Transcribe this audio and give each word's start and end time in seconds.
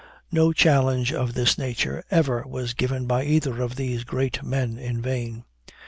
No 0.31 0.51
challenge 0.51 1.13
of 1.13 1.35
this 1.35 1.59
nature 1.59 2.03
ever 2.09 2.43
was 2.47 2.73
given 2.73 3.05
by 3.05 3.23
either 3.23 3.61
of 3.61 3.75
these 3.75 4.03
great 4.03 4.41
men 4.41 4.79
in 4.79 4.99
vain. 4.99 5.43